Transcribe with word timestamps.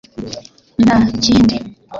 nta 0.83 0.97
kindi 1.23 1.55